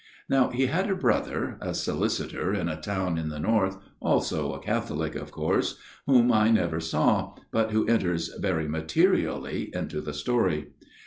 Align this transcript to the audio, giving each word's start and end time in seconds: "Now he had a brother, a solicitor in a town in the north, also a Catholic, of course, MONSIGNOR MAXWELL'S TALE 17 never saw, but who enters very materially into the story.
"Now 0.29 0.49
he 0.49 0.65
had 0.65 0.89
a 0.89 0.95
brother, 0.95 1.59
a 1.61 1.75
solicitor 1.75 2.55
in 2.55 2.67
a 2.67 2.81
town 2.81 3.19
in 3.19 3.29
the 3.29 3.39
north, 3.39 3.77
also 3.99 4.53
a 4.53 4.59
Catholic, 4.59 5.13
of 5.13 5.29
course, 5.31 5.77
MONSIGNOR 6.07 6.23
MAXWELL'S 6.27 6.33
TALE 6.33 6.55
17 6.55 6.55
never 6.55 6.79
saw, 6.79 7.35
but 7.51 7.69
who 7.69 7.85
enters 7.87 8.33
very 8.39 8.67
materially 8.67 9.69
into 9.75 10.01
the 10.01 10.15
story. 10.15 10.69